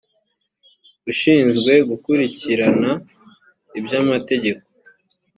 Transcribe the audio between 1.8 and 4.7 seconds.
gukurikirana iby amategeko